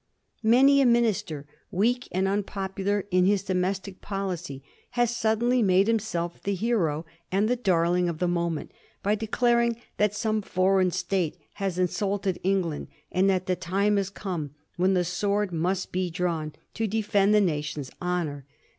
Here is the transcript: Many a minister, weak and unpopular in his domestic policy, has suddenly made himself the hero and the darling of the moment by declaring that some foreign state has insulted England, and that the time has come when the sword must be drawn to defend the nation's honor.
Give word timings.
Many 0.41 0.81
a 0.81 0.85
minister, 0.87 1.45
weak 1.69 2.07
and 2.11 2.27
unpopular 2.27 3.05
in 3.11 3.25
his 3.27 3.43
domestic 3.43 4.01
policy, 4.01 4.63
has 4.97 5.15
suddenly 5.15 5.61
made 5.61 5.85
himself 5.85 6.41
the 6.41 6.55
hero 6.55 7.05
and 7.31 7.47
the 7.47 7.55
darling 7.55 8.09
of 8.09 8.17
the 8.17 8.27
moment 8.27 8.71
by 9.03 9.13
declaring 9.13 9.79
that 9.97 10.15
some 10.15 10.41
foreign 10.41 10.89
state 10.89 11.37
has 11.61 11.77
insulted 11.77 12.39
England, 12.41 12.87
and 13.11 13.29
that 13.29 13.45
the 13.45 13.55
time 13.55 13.97
has 13.97 14.09
come 14.09 14.55
when 14.75 14.95
the 14.95 15.05
sword 15.05 15.51
must 15.51 15.91
be 15.91 16.09
drawn 16.09 16.53
to 16.73 16.87
defend 16.87 17.35
the 17.35 17.39
nation's 17.39 17.91
honor. 18.01 18.47